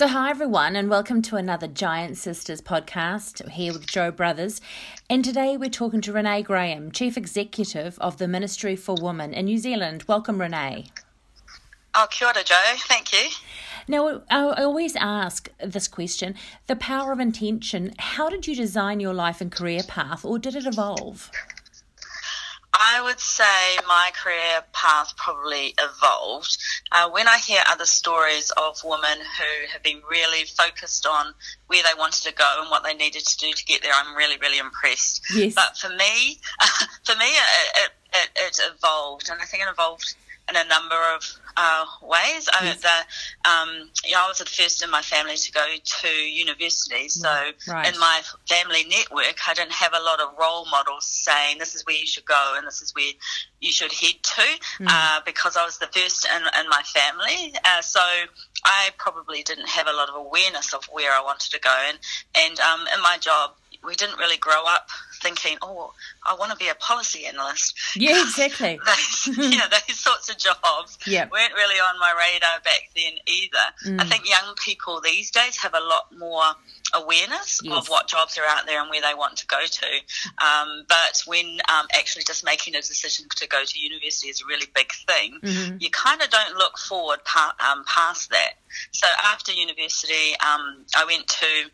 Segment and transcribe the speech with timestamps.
[0.00, 4.62] So, hi everyone, and welcome to another Giant Sisters podcast here with Joe Brothers.
[5.10, 9.44] And today we're talking to Renee Graham, Chief Executive of the Ministry for Women in
[9.44, 10.04] New Zealand.
[10.08, 10.86] Welcome, Renee.
[11.94, 12.56] Oh, kia ora, Joe.
[12.88, 13.28] Thank you.
[13.88, 16.34] Now, I always ask this question
[16.66, 17.92] the power of intention.
[17.98, 21.30] How did you design your life and career path, or did it evolve?
[22.82, 26.56] I would say my career path probably evolved.
[26.90, 31.34] Uh, when I hear other stories of women who have been really focused on
[31.66, 34.16] where they wanted to go and what they needed to do to get there, I'm
[34.16, 35.22] really, really impressed.
[35.34, 35.54] Yes.
[35.54, 36.40] But for me,
[37.04, 40.14] for me, it, it, it evolved, and I think it evolved
[40.50, 42.48] in a number of uh, ways.
[42.52, 42.80] I, yes.
[42.80, 47.08] the, um, you know, I was the first in my family to go to university,
[47.08, 47.28] so
[47.68, 47.92] right.
[47.92, 51.84] in my family network, I didn't have a lot of role models saying this is
[51.86, 53.12] where you should go and this is where
[53.60, 54.42] you should head to,
[54.80, 54.86] mm.
[54.86, 57.54] uh, because I was the first in, in my family.
[57.64, 58.00] Uh, so
[58.64, 61.98] I probably didn't have a lot of awareness of where I wanted to go, and
[62.36, 64.88] and um, in my job, we didn't really grow up
[65.22, 65.92] thinking, oh,
[66.26, 67.78] I want to be a policy analyst.
[67.96, 68.78] Yeah, exactly.
[68.86, 71.30] those, you know, those sorts of jobs yep.
[71.30, 73.96] weren't really on my radar back then either.
[73.96, 74.00] Mm.
[74.00, 76.42] I think young people these days have a lot more
[76.94, 77.76] awareness yes.
[77.76, 79.86] of what jobs are out there and where they want to go to.
[80.44, 84.46] Um, but when um, actually just making a decision to go to university is a
[84.46, 85.76] really big thing, mm-hmm.
[85.78, 88.54] you kind of don't look forward pa- um, past that.
[88.92, 91.70] So after university, um, I went to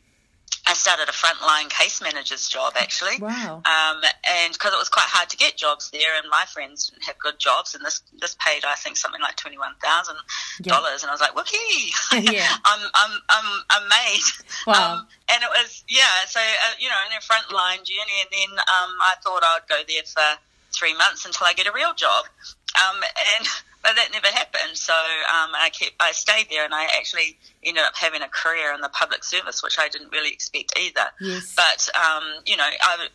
[0.69, 3.19] I started a frontline case manager's job actually.
[3.21, 3.63] Wow.
[3.63, 7.05] Um, and because it was quite hard to get jobs there, and my friends didn't
[7.05, 10.17] have good jobs, and this this paid I think something like twenty one thousand
[10.63, 11.95] dollars, and I was like, whoopee,
[12.35, 14.27] yeah, I'm I'm I'm I'm made.
[14.67, 14.75] Wow.
[14.75, 18.59] Um, and it was yeah, so uh, you know, in a frontline journey, and then
[18.59, 20.43] um, I thought I'd go there for
[20.75, 22.27] three months until I get a real job.
[22.75, 23.01] Um,
[23.39, 23.47] and
[23.87, 24.77] but that never happened.
[24.77, 28.75] So um, I kept, I stayed there, and I actually ended up having a career
[28.75, 31.07] in the public service, which I didn't really expect either.
[31.21, 31.55] Yes.
[31.55, 33.07] But um, you know, I,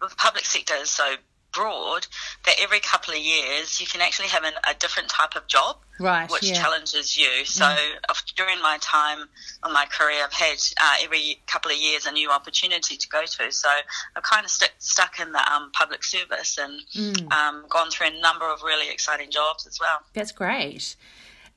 [0.00, 1.16] the public sector is so
[1.52, 2.06] broad
[2.44, 5.76] that every couple of years you can actually have an, a different type of job
[5.98, 6.54] right, which yeah.
[6.54, 8.34] challenges you so mm.
[8.36, 9.28] during my time
[9.62, 13.22] on my career i've had uh, every couple of years a new opportunity to go
[13.24, 13.68] to so
[14.16, 17.32] i've kind of st- stuck in the um, public service and mm.
[17.32, 20.96] um, gone through a number of really exciting jobs as well that's great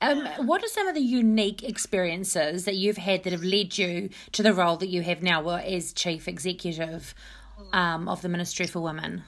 [0.04, 4.10] um, what are some of the unique experiences that you've had that have led you
[4.34, 7.16] to the role that you have now as chief executive
[7.58, 7.74] mm.
[7.74, 9.24] um, of the Ministry for Women?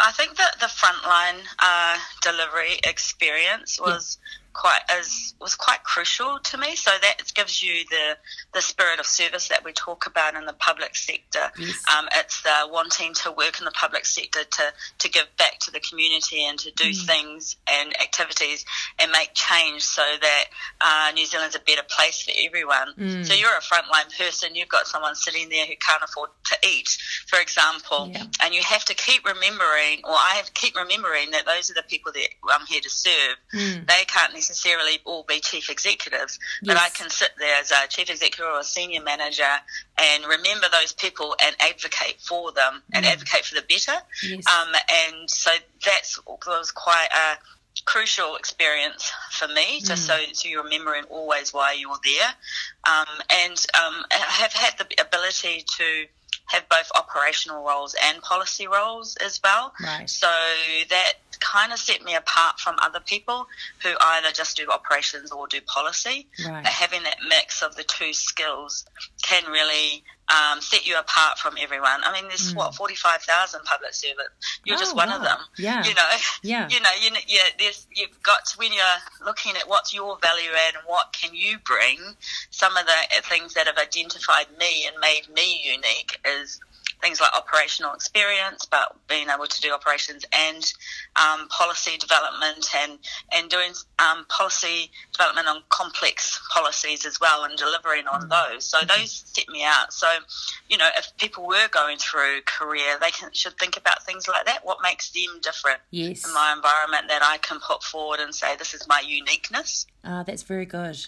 [0.00, 4.48] I think that the frontline uh, delivery experience was yeah.
[4.52, 6.76] quite as was quite crucial to me.
[6.76, 8.16] So that gives you the
[8.54, 11.50] the spirit of service that we talk about in the public sector.
[11.58, 11.82] Yes.
[11.96, 14.62] Um, it's the wanting to work in the public sector to
[15.00, 17.06] to give back to the community and to do mm.
[17.06, 18.64] things and activities
[19.00, 20.44] and make change so that
[20.80, 22.94] uh, New Zealand's a better place for everyone.
[22.96, 23.26] Mm.
[23.26, 24.54] So you're a frontline person.
[24.54, 28.22] You've got someone sitting there who can't afford to eat, for example, yeah.
[28.42, 31.74] and you have to keep remembering, or I have to keep remembering that those are
[31.74, 33.36] the people that I'm here to serve.
[33.52, 33.88] Mm.
[33.88, 35.87] They can't necessarily necessarily all be chief executives,
[36.62, 36.74] yes.
[36.74, 39.42] but I can sit there as a chief executive or a senior manager
[39.96, 43.10] and remember those people and advocate for them and mm.
[43.10, 43.98] advocate for the better.
[44.22, 44.44] Yes.
[44.46, 44.74] Um,
[45.08, 45.50] and so
[45.84, 47.38] that's was quite a
[47.84, 50.26] crucial experience for me, just mm.
[50.26, 52.28] so, so you're remembering always why you're there.
[52.84, 56.06] Um, and um, I have had the ability to
[56.46, 59.72] have both operational roles and policy roles as well.
[59.82, 60.08] Right.
[60.08, 60.28] So
[60.88, 63.46] that kind of set me apart from other people
[63.82, 66.26] who either just do operations or do policy.
[66.44, 66.62] Right.
[66.64, 68.86] But having that mix of the two skills
[69.22, 72.00] can really um, set you apart from everyone.
[72.04, 72.56] I mean, there's mm.
[72.56, 74.60] what forty five thousand public servants.
[74.64, 75.16] You're oh, just one wow.
[75.16, 75.38] of them.
[75.56, 75.84] Yeah.
[75.84, 76.02] You know.
[76.42, 76.68] Yeah.
[76.78, 76.90] You know.
[77.02, 77.20] You know.
[77.26, 77.42] Yeah.
[77.58, 81.34] There's you've got to, when you're looking at what's your value add and what can
[81.34, 81.98] you bring.
[82.50, 86.60] Some of the things that have identified me and made me unique is
[87.00, 90.72] things like operational experience, but being able to do operations and
[91.16, 92.98] um, policy development and
[93.32, 98.28] and doing um, policy development on complex policies as well and delivering on mm.
[98.28, 98.64] those.
[98.64, 98.88] So mm-hmm.
[98.88, 99.92] those set me out.
[99.92, 100.08] So
[100.68, 104.46] you know, if people were going through career, they can, should think about things like
[104.46, 104.64] that.
[104.64, 106.26] What makes them different yes.
[106.26, 109.86] in my environment that I can put forward and say this is my uniqueness.
[110.04, 111.06] Ah, that's very good.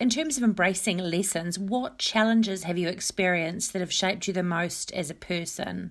[0.00, 4.42] In terms of embracing lessons, what challenges have you experienced that have shaped you the
[4.42, 5.90] most as a person?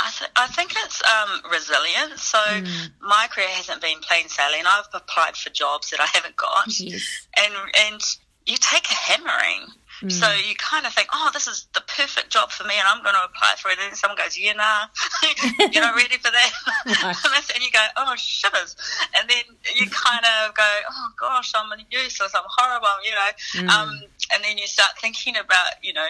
[0.00, 2.20] I, th- I think it's um, resilience.
[2.20, 2.90] So mm.
[3.00, 4.64] my career hasn't been plain sailing.
[4.66, 7.28] I've applied for jobs that I haven't got, yes.
[7.36, 7.54] and
[7.86, 8.00] and
[8.44, 9.68] you take a hammering.
[10.02, 10.12] Mm.
[10.12, 13.02] So you kind of think, oh, this is the perfect job for me, and I'm
[13.02, 13.78] going to apply for it.
[13.80, 14.86] And someone goes, yeah, nah,
[15.72, 16.50] you're not ready for that.
[17.54, 18.76] and you go, oh, shivers.
[19.18, 19.44] And then
[19.76, 23.68] you kind of go, oh, gosh, I'm useless, I'm horrible, you know.
[23.68, 23.68] Mm.
[23.70, 24.00] Um,
[24.32, 26.06] and then you start thinking about, you know,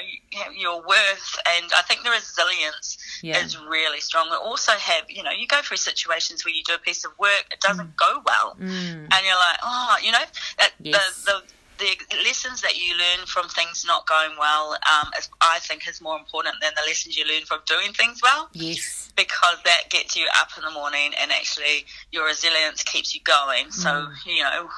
[0.56, 1.38] your worth.
[1.48, 3.38] And I think the resilience yeah.
[3.44, 4.28] is really strong.
[4.30, 7.12] We also have, you know, you go through situations where you do a piece of
[7.18, 7.96] work, it doesn't mm.
[7.96, 8.56] go well.
[8.60, 9.08] Mm.
[9.12, 10.24] And you're like, oh, you know,
[10.58, 11.24] that, yes.
[11.24, 11.42] the, the
[11.78, 16.00] the lessons that you learn from things not going well, um, is, I think, is
[16.00, 18.48] more important than the lessons you learn from doing things well.
[18.52, 19.12] Yes.
[19.16, 23.70] Because that gets you up in the morning and actually your resilience keeps you going.
[23.70, 24.14] So, mm.
[24.26, 24.68] you know,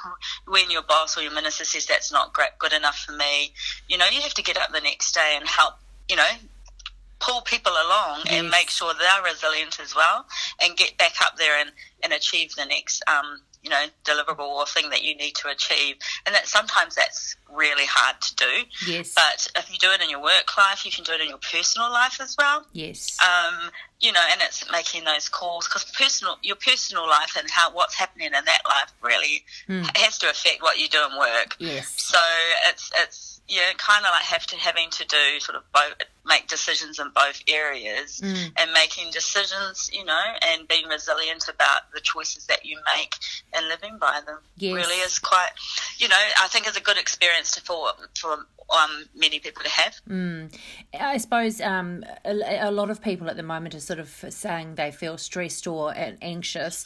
[0.47, 3.53] when your boss or your minister says that's not great, good enough for me,
[3.87, 5.75] you know, you have to get up the next day and help,
[6.09, 6.29] you know,
[7.19, 8.33] pull people along yes.
[8.33, 10.25] and make sure they're resilient as well
[10.61, 11.71] and get back up there and,
[12.03, 15.97] and achieve the next um, you know, deliverable or thing that you need to achieve.
[16.25, 18.91] And that sometimes that's really hard to do.
[18.91, 19.13] Yes.
[19.13, 21.37] But if you do it in your work life, you can do it in your
[21.37, 22.65] personal life as well.
[22.71, 23.17] Yes.
[23.21, 27.73] Um, you know, and it's making those calls because personal, your personal life and how
[27.73, 29.97] what's happening in that life really mm.
[29.97, 31.57] has to affect what you do in work.
[31.59, 31.93] Yes.
[31.97, 32.19] So
[32.69, 35.93] it's it's yeah, kind of like have to having to do sort of both
[36.27, 38.51] make decisions in both areas mm.
[38.57, 43.15] and making decisions, you know, and being resilient about the choices that you make
[43.53, 44.37] and living by them.
[44.57, 44.75] Yes.
[44.75, 45.51] Really is quite,
[45.97, 49.69] you know, I think it's a good experience to, for for um, many people to
[49.69, 49.95] have.
[50.09, 50.53] Mm.
[50.99, 54.75] I suppose um, a, a, lot of people at the moment are sort of saying
[54.75, 56.85] they feel stressed or anxious.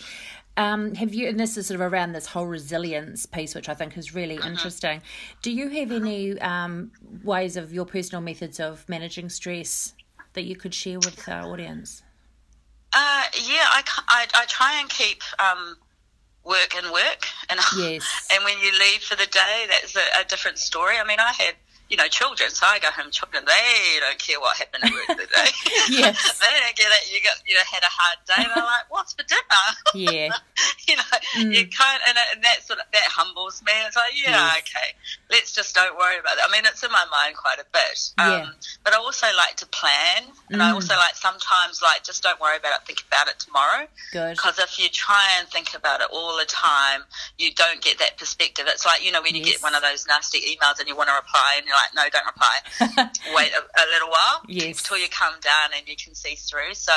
[0.58, 3.74] Um, have you, and this is sort of around this whole resilience piece, which I
[3.74, 4.50] think is really uh-huh.
[4.50, 5.02] interesting.
[5.42, 6.92] Do you have any um,
[7.24, 9.94] ways of your personal methods of managing stress
[10.34, 12.04] that you could share with our audience?
[12.94, 15.78] Uh, yeah, I, I, I, try and keep um,
[16.44, 18.28] work and work, and yes.
[18.34, 20.98] and when you leave for the day, that's a, a different story.
[20.98, 21.56] I mean, I had
[21.92, 22.50] you know, children.
[22.50, 25.52] So I go home, children, they don't care what happened at work today.
[25.92, 26.40] yes.
[26.40, 27.12] they don't get it.
[27.12, 28.48] You got, you know, had a hard day.
[28.48, 29.44] They're like, what's for dinner?
[29.94, 30.32] Yeah.
[30.88, 31.52] you know, mm.
[31.52, 33.74] you can't, and, and that sort of, that humbles me.
[33.86, 34.64] It's like, yeah, yes.
[34.64, 34.96] okay,
[35.30, 36.44] let's just don't worry about it.
[36.48, 38.00] I mean, it's in my mind quite a bit.
[38.18, 38.50] Um, yeah.
[38.86, 40.32] But I also like to plan.
[40.50, 40.64] And mm.
[40.64, 43.86] I also like sometimes like, just don't worry about it, think about it tomorrow.
[44.14, 44.38] Good.
[44.38, 47.04] Because if you try and think about it all the time,
[47.38, 48.66] you don't get that perspective.
[48.70, 49.60] It's like, you know, when you yes.
[49.60, 52.04] get one of those nasty emails and you want to reply and you're like, no,
[52.10, 53.10] don't reply.
[53.36, 54.80] Wait a, a, little while yes.
[54.80, 56.74] until you come down and you can see through.
[56.74, 56.92] So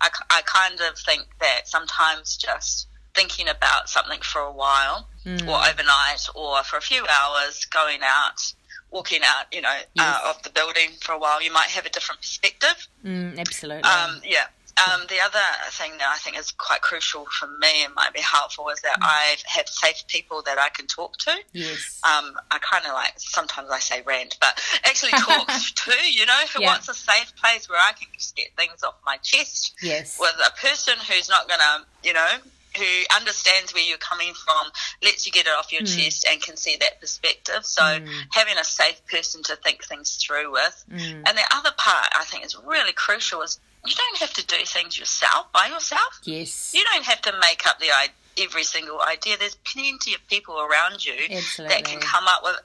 [0.00, 5.40] I, I kind of think that sometimes just thinking about something for a while mm.
[5.48, 8.54] or overnight or for a few hours going out
[8.90, 10.20] walking out you know uh, yes.
[10.24, 13.82] uh, of the building for a while you might have a different perspective mm, absolutely
[13.82, 14.46] um, yeah
[14.78, 15.38] um, the other
[15.70, 18.98] thing that I think is quite crucial for me and might be helpful is that
[19.00, 19.02] mm.
[19.02, 21.32] I have safe people that I can talk to.
[21.52, 22.00] Yes.
[22.04, 26.40] Um, I kind of like, sometimes I say rant, but actually talk to, you know,
[26.54, 26.68] who yeah.
[26.68, 29.74] wants a safe place where I can just get things off my chest.
[29.82, 30.18] Yes.
[30.18, 32.36] With a person who's not going to, you know,
[32.76, 32.84] who
[33.14, 34.70] understands where you're coming from,
[35.02, 35.96] lets you get it off your mm.
[35.96, 37.64] chest and can see that perspective.
[37.64, 38.08] So mm.
[38.30, 40.84] having a safe person to think things through with.
[40.90, 41.22] Mm.
[41.26, 44.56] And the other part I think is really crucial is you don't have to do
[44.64, 46.20] things yourself by yourself.
[46.24, 46.72] Yes.
[46.74, 47.90] You don't have to make up the
[48.38, 49.36] every single idea.
[49.38, 51.76] There's plenty of people around you Absolutely.
[51.76, 52.56] that can come up with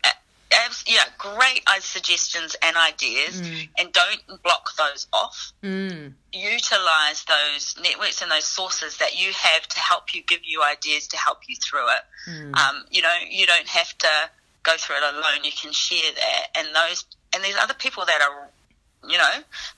[0.87, 3.67] yeah, great suggestions and ideas, mm.
[3.77, 5.53] and don't block those off.
[5.63, 6.13] Mm.
[6.31, 11.07] Utilize those networks and those sources that you have to help you, give you ideas
[11.07, 12.01] to help you through it.
[12.29, 12.55] Mm.
[12.55, 14.09] Um, you know, you don't have to
[14.63, 15.43] go through it alone.
[15.43, 18.49] You can share that, and those and there's other people that are
[19.09, 19.29] you know,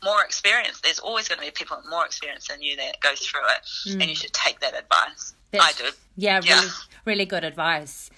[0.03, 0.81] more experience.
[0.81, 3.65] There's always going to be people with more experience than you that go through it,
[3.89, 4.01] mm.
[4.01, 5.33] and you should take that advice.
[5.51, 5.91] That's, I do.
[6.15, 6.71] Yeah, yeah, really,
[7.05, 8.09] really good advice.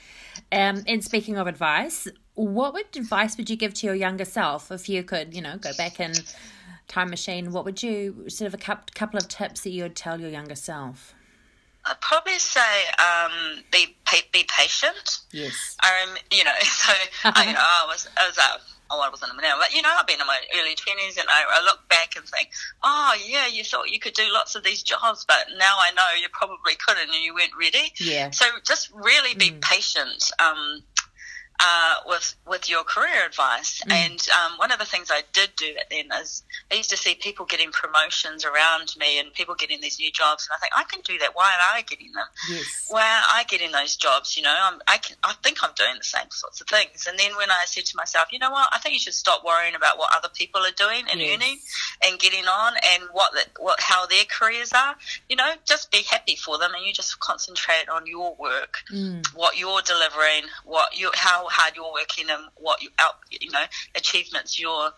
[0.51, 4.71] Um, and speaking of advice, what would advice would you give to your younger self
[4.71, 6.13] if you could, you know, go back in
[6.87, 7.51] time machine?
[7.51, 10.55] What would you sort of a couple of tips that you would tell your younger
[10.55, 11.13] self?
[11.85, 13.95] I'd probably say um, be
[14.33, 15.19] be patient.
[15.31, 15.77] Yes.
[15.83, 18.57] Um, you know, so I, you know, I was I was uh,
[18.91, 21.27] oh, I wasn't a millennial, but you know, I've been in my early twenties, and
[21.29, 22.49] I, I look back and think,
[22.83, 26.03] oh yeah, you thought you could do lots of these jobs, but now I know
[26.19, 27.93] you probably couldn't, and you weren't ready.
[27.99, 28.31] Yeah.
[28.31, 29.61] So just really be mm.
[29.61, 30.31] patient.
[30.39, 30.83] Um,
[31.59, 33.81] uh, with with your career advice.
[33.87, 33.91] Mm.
[33.91, 37.15] And um, one of the things I did do then is I used to see
[37.15, 40.83] people getting promotions around me and people getting these new jobs, and I think I
[40.83, 41.35] can do that.
[41.35, 42.25] Why am I getting them?
[42.49, 42.87] Yes.
[42.89, 44.37] Why are I getting those jobs?
[44.37, 47.07] You know, I'm, I can I think I'm doing the same sorts of things.
[47.07, 49.43] And then when I said to myself, you know what, I think you should stop
[49.45, 51.35] worrying about what other people are doing and yes.
[51.35, 51.57] earning
[52.05, 54.95] and getting on and what the, what how their careers are.
[55.27, 59.25] You know, just be happy for them, and you just concentrate on your work, mm.
[59.35, 63.63] what you're delivering, what you how hard you're working and what you out, you know,
[63.95, 64.91] achievements you're,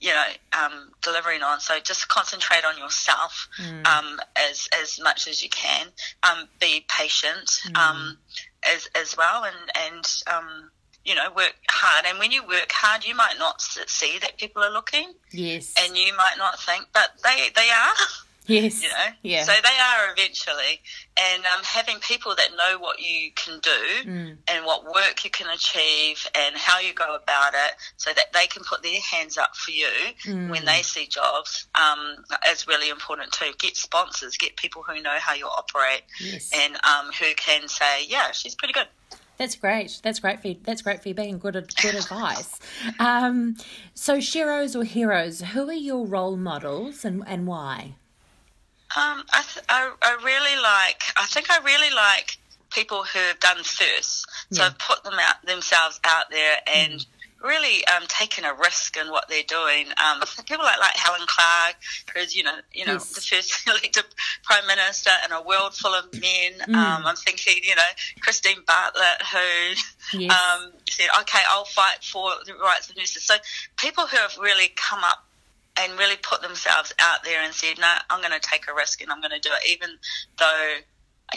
[0.00, 0.26] you know,
[0.58, 1.60] um, delivering on.
[1.60, 3.86] So just concentrate on yourself mm.
[3.86, 5.88] um, as as much as you can.
[6.22, 7.76] Um, be patient mm.
[7.76, 8.18] um,
[8.64, 10.70] as as well, and and um,
[11.04, 12.06] you know, work hard.
[12.06, 15.12] And when you work hard, you might not see that people are looking.
[15.32, 15.74] Yes.
[15.82, 17.94] And you might not think, but they they are.
[18.46, 18.82] Yes.
[18.82, 19.14] You know?
[19.22, 19.44] Yeah.
[19.44, 20.80] So they are eventually.
[21.20, 24.36] And um, having people that know what you can do mm.
[24.48, 28.46] and what work you can achieve and how you go about it so that they
[28.46, 29.88] can put their hands up for you
[30.24, 30.48] mm.
[30.48, 32.16] when they see jobs um,
[32.50, 33.52] is really important too.
[33.58, 36.50] Get sponsors, get people who know how you operate yes.
[36.54, 38.86] and um, who can say, yeah, she's pretty good.
[39.40, 40.00] That's great.
[40.02, 40.64] That's great feed.
[40.64, 42.60] That's great feedback and good good advice.
[42.98, 43.56] Um,
[43.94, 47.94] so, sheroes or heroes, who are your role models and and why?
[48.96, 51.02] Um, I, th- I, I really like.
[51.16, 52.38] I think I really like
[52.70, 54.26] people who have done first.
[54.52, 54.70] So yeah.
[54.78, 57.06] put them out themselves out there and mm.
[57.42, 59.86] really um, taken a risk in what they're doing.
[60.02, 61.76] Um, people like like Helen Clark,
[62.14, 63.12] who's you know you know yes.
[63.12, 64.04] the first elected
[64.42, 66.52] prime minister in a world full of men.
[66.68, 66.74] Mm.
[66.74, 67.82] Um, I'm thinking you know
[68.20, 70.32] Kristine Bartlett, who yes.
[70.32, 73.34] Um, said, "Okay, I'll fight for the rights of nurses." So
[73.76, 75.24] people who have really come up
[75.80, 79.02] and really put themselves out there and said, no, I'm going to take a risk
[79.02, 79.90] and I'm going to do it, even
[80.38, 80.74] though,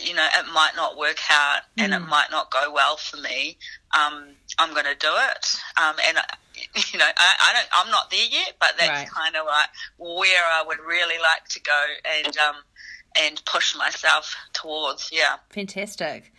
[0.02, 1.84] you know, it might not work out mm.
[1.84, 2.08] and it mm.
[2.08, 3.58] might not go well for me.
[3.92, 5.56] Um, I'm going to do it.
[5.82, 6.18] Um, and,
[6.94, 9.10] you know, I, I, don't, I'm not there yet, but that's right.
[9.10, 11.84] kind of like where I would really like to go
[12.24, 12.56] and, um,
[13.20, 15.12] and push myself towards.
[15.12, 15.38] Yeah.
[15.52, 16.32] Fantastic.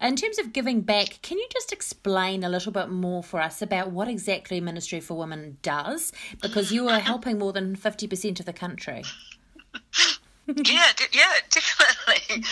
[0.00, 3.60] In terms of giving back, can you just explain a little bit more for us
[3.60, 6.12] about what exactly Ministry for Women does?
[6.40, 9.02] Because you are helping more than 50% of the country.
[10.46, 12.44] yeah, yeah, definitely.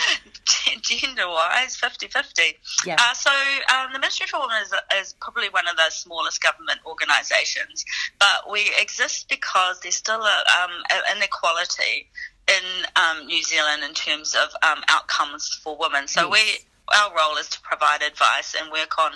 [0.81, 2.41] Gender wise, 50 50.
[2.85, 2.97] Yeah.
[2.99, 3.31] Uh, so,
[3.73, 7.83] um, the Ministry for Women is, is probably one of the smallest government organisations,
[8.19, 12.09] but we exist because there's still a, um, an inequality
[12.47, 16.07] in um, New Zealand in terms of um, outcomes for women.
[16.07, 16.31] So, yes.
[16.31, 16.65] we
[16.95, 19.11] our role is to provide advice and work on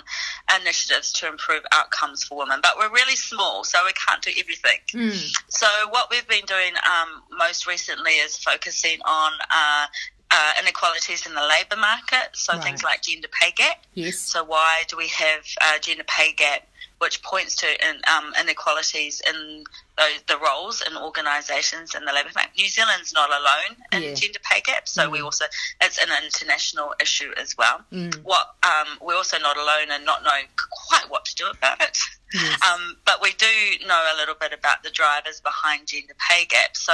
[0.60, 2.60] initiatives to improve outcomes for women.
[2.62, 4.78] But we're really small, so we can't do everything.
[4.92, 5.36] Mm.
[5.48, 9.86] So what we've been doing um, most recently is focusing on uh,
[10.30, 12.62] uh, inequalities in the labour market, so right.
[12.62, 13.84] things like gender pay gap.
[13.94, 14.18] Yes.
[14.18, 16.66] So why do we have uh, gender pay gap
[16.98, 19.64] which points to in, um, inequalities in
[19.98, 22.52] those, the roles in organisations in the labour market.
[22.56, 24.14] New Zealand's not alone in yeah.
[24.14, 25.12] gender pay gap, so mm.
[25.12, 25.44] we also
[25.80, 27.80] it's an international issue as well.
[27.92, 28.14] Mm.
[28.22, 30.46] What um, we're also not alone in not knowing
[30.88, 31.98] quite what to do about it.
[32.32, 32.58] Yes.
[32.74, 33.46] Um, but we do
[33.86, 36.76] know a little bit about the drivers behind gender pay gap.
[36.76, 36.92] So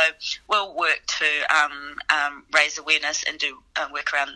[0.49, 4.33] we'll work to um, um, raise awareness and do uh, work around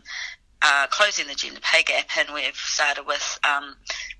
[0.65, 3.77] uh, closing the gender pay gap, and we've started with um,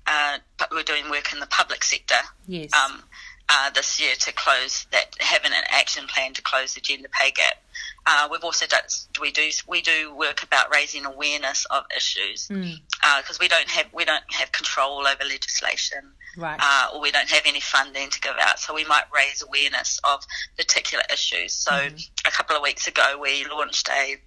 [0.07, 0.37] uh,
[0.71, 2.21] we're doing work in the public sector.
[2.47, 2.71] Yes.
[2.73, 3.03] Um,
[3.47, 7.31] uh, this year to close that, having an action plan to close the gender pay
[7.31, 7.53] gap.
[8.07, 8.81] Uh, we've also done
[9.19, 12.79] we do we do work about raising awareness of issues because mm.
[13.03, 15.99] uh, we don't have we don't have control over legislation
[16.37, 16.59] right.
[16.61, 19.99] uh, or we don't have any funding to give out so we might raise awareness
[20.03, 20.23] of
[20.55, 22.09] particular issues so mm.
[22.27, 24.17] a couple of weeks ago we launched a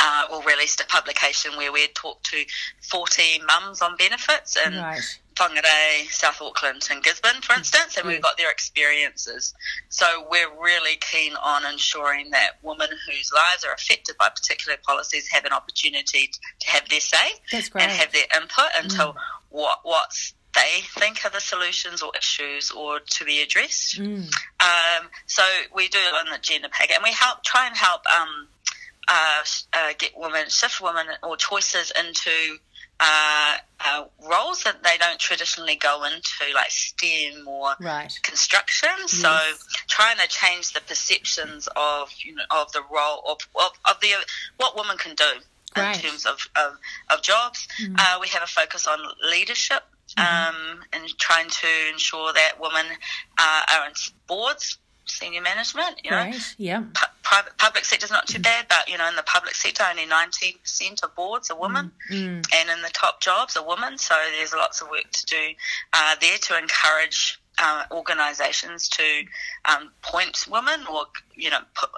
[0.00, 2.44] uh, or released a publication where we had talked to
[2.82, 5.20] 40 mums on benefits and right.
[5.40, 9.54] Whangarei, South Auckland, and Gisborne, for instance, and we've got their experiences.
[9.88, 15.28] So we're really keen on ensuring that women whose lives are affected by particular policies
[15.28, 17.16] have an opportunity to have their say
[17.52, 19.14] and have their input into mm.
[19.48, 23.98] what what's they think are the solutions or issues or to be addressed.
[23.98, 24.24] Mm.
[24.60, 25.42] Um, so
[25.74, 28.48] we do on the gender pay gap, and we help try and help um,
[29.10, 32.58] uh, uh, get women, shift women or choices into
[33.00, 38.16] uh, uh, roles that they don't traditionally go into, like STEM or right.
[38.22, 38.90] construction.
[39.00, 39.12] Yes.
[39.12, 39.36] So
[39.88, 44.12] trying to change the perceptions of you know of the role of of, of the
[44.58, 45.24] what women can do
[45.76, 45.96] right.
[45.96, 46.74] in terms of of,
[47.10, 47.66] of jobs.
[47.82, 47.96] Mm-hmm.
[47.98, 48.98] Uh, we have a focus on
[49.28, 49.82] leadership.
[50.18, 50.48] Mm-hmm.
[50.48, 52.84] Um, and trying to ensure that women
[53.38, 53.92] uh, are in
[54.26, 54.76] boards
[55.10, 56.00] senior management.
[56.04, 56.54] You know, right.
[56.58, 56.80] yeah.
[56.94, 59.84] Pu- private public sector is not too bad, but you know, in the public sector,
[59.88, 62.44] only nineteen percent of boards are women, mm.
[62.54, 63.98] and in the top jobs are women.
[63.98, 65.44] So there's lots of work to do
[65.92, 67.38] uh, there to encourage.
[67.62, 69.02] Uh, organisations to
[69.66, 71.02] um, point women or
[71.34, 71.90] you know put,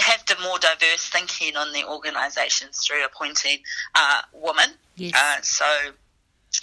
[0.00, 3.58] have the more diverse thinking on the organisations through appointing
[3.94, 4.70] uh, women.
[4.96, 5.12] Yes.
[5.14, 5.92] Uh, so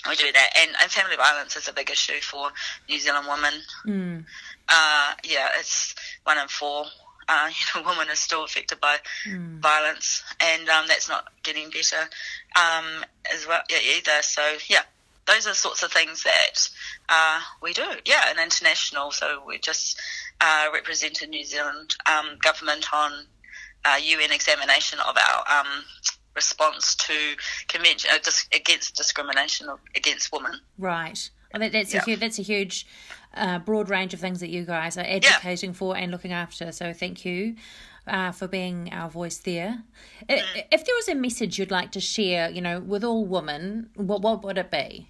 [0.09, 2.49] we do that, and, and family violence is a big issue for
[2.89, 3.53] New Zealand women.
[3.85, 4.25] Mm
[4.69, 6.85] uh, yeah, it's one in four.
[7.29, 9.59] Uh, you know, women are still affected by mm.
[9.59, 12.09] violence, and um, that's not getting better
[12.55, 14.21] um, as well yeah, either.
[14.21, 14.83] So yeah.
[15.25, 16.69] those are the sorts of things that
[17.09, 17.85] uh, we do.
[18.05, 19.11] Yeah, and international.
[19.11, 19.99] So we just
[20.39, 23.11] uh, represented New Zealand um, government on
[24.01, 25.83] UN uh, examination of our um,
[26.35, 27.13] response to
[27.67, 30.59] convention uh, dis- against discrimination against women.
[30.77, 31.29] Right.
[31.53, 32.01] Well, that's yeah.
[32.01, 32.85] a huge, that's a huge,
[33.37, 35.75] uh, broad range of things that you guys are advocating yeah.
[35.75, 36.71] for and looking after.
[36.71, 37.55] So thank you.
[38.07, 39.83] Uh, for being our voice there.
[40.29, 40.63] Mm.
[40.71, 44.21] If there was a message you'd like to share, you know, with all women, what
[44.21, 45.09] what would it be?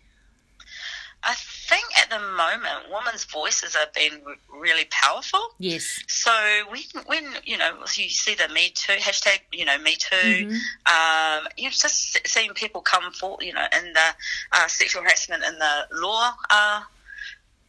[1.24, 5.50] I think at the moment, women's voices have been really powerful.
[5.60, 6.04] Yes.
[6.08, 6.32] So
[6.70, 11.42] when, when you know, you see the Me Too hashtag, you know, Me Too, mm-hmm.
[11.42, 14.10] um, you know, just seeing people come forward, you know, in the
[14.54, 16.82] uh, sexual harassment in the law uh,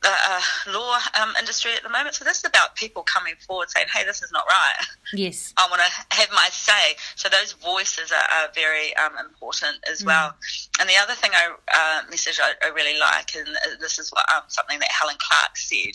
[0.04, 0.40] uh,
[0.72, 2.14] law um, industry at the moment.
[2.14, 5.66] So this is about people coming forward saying, "Hey, this is not right." Yes, I
[5.68, 6.96] want to have my say.
[7.16, 10.06] So those voices are, are very um, important as mm.
[10.06, 10.34] well.
[10.80, 13.48] And the other thing I uh, message I, I, really like, and
[13.80, 15.92] this is what um, something that Helen Clark said.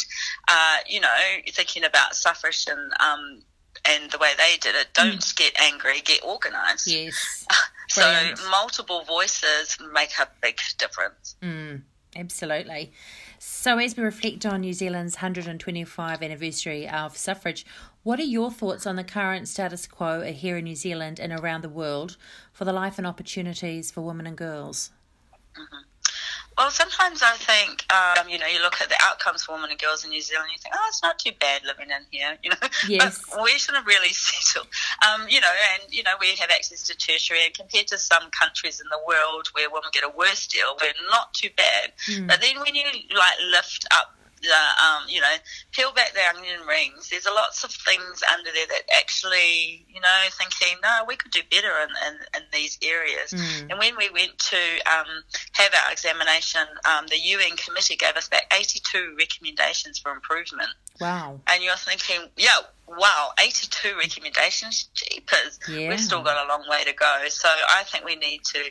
[0.47, 1.15] Uh, you know,
[1.51, 3.41] thinking about suffrage and um,
[3.85, 4.87] and the way they did it.
[4.93, 5.35] Don't mm.
[5.35, 6.87] get angry, get organised.
[6.87, 7.45] Yes.
[7.89, 11.35] so multiple voices make a big difference.
[11.41, 11.81] Mm,
[12.15, 12.93] absolutely.
[13.45, 17.65] So, as we reflect on New Zealand's 125 anniversary of suffrage,
[18.01, 21.61] what are your thoughts on the current status quo here in New Zealand and around
[21.61, 22.15] the world
[22.53, 24.91] for the life and opportunities for women and girls?
[25.57, 25.92] Mm-hmm.
[26.57, 29.79] Well, sometimes I think, um, you know, you look at the outcomes for women and
[29.79, 32.51] girls in New Zealand, you think, oh, it's not too bad living in here, you
[32.51, 32.67] know.
[32.87, 33.21] Yes.
[33.29, 34.67] But we shouldn't really settle,
[35.07, 38.29] um, you know, and, you know, we have access to tertiary, and compared to some
[38.31, 41.93] countries in the world where women get a worse deal, we're not too bad.
[42.09, 42.27] Mm.
[42.27, 45.35] But then when you, like, lift up the, um, you know,
[45.71, 47.09] peel back the onion rings.
[47.09, 51.31] There's a lots of things under there that actually, you know, thinking, no, we could
[51.31, 53.31] do better in, in, in these areas.
[53.31, 53.71] Mm.
[53.71, 54.57] And when we went to
[54.91, 55.23] um,
[55.53, 60.69] have our examination, um, the UN committee gave us back 82 recommendations for improvement.
[60.99, 61.39] Wow.
[61.47, 65.59] And you're thinking, yeah, wow, 82 recommendations, jeepers.
[65.67, 65.89] Yeah.
[65.89, 67.23] We've still got a long way to go.
[67.29, 68.63] So I think we need to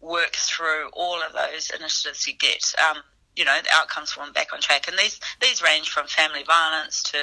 [0.00, 3.02] work through all of those initiatives to get um,
[3.36, 4.88] you know, the outcomes for them back on track.
[4.88, 7.18] And these these range from family violence to,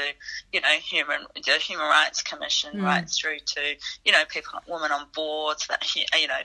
[0.52, 2.84] you know, human the Human Rights Commission mm.
[2.84, 6.42] rights through to, you know, people, women on boards, that you know,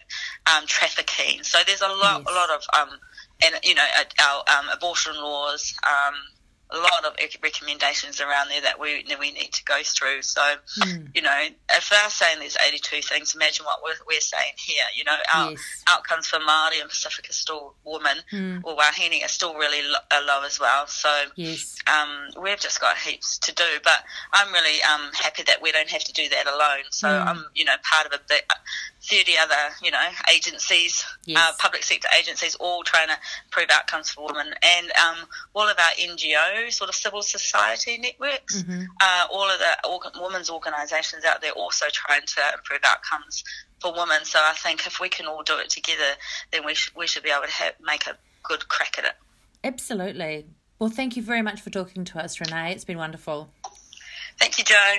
[0.54, 1.42] um, trafficking.
[1.42, 2.30] So there's a lot, yes.
[2.30, 2.98] a lot of, um,
[3.44, 3.86] and you know,
[4.20, 5.74] our um, abortion laws.
[6.72, 10.22] A lot of recommendations around there that we we need to go through.
[10.22, 10.40] So,
[10.80, 11.08] mm.
[11.14, 14.84] you know, if they're saying there's 82 things, imagine what we're, we're saying here.
[14.96, 15.82] You know, our yes.
[15.88, 18.60] outcomes for Māori and Pacific are still women, mm.
[18.64, 20.86] or Wahine are still really low, low as well.
[20.86, 21.76] So, yes.
[21.86, 23.64] um, we've just got heaps to do.
[23.84, 26.84] But I'm really um, happy that we don't have to do that alone.
[26.90, 27.26] So mm.
[27.26, 28.42] I'm, you know, part of a big,
[29.04, 31.38] 30 other, you know, agencies, yes.
[31.38, 35.76] uh, public sector agencies, all trying to improve outcomes for women, and um, all of
[35.78, 38.84] our NGOs, sort of civil society networks, mm-hmm.
[39.00, 43.44] uh, all of the organ- women's organisations out there also trying to improve outcomes
[43.80, 44.24] for women.
[44.24, 46.16] So I think if we can all do it together,
[46.52, 49.14] then we, sh- we should be able to have, make a good crack at it.
[49.64, 50.46] Absolutely.
[50.78, 52.72] Well, thank you very much for talking to us, Renee.
[52.72, 53.50] It's been wonderful.
[54.38, 54.94] Thank you, Joe.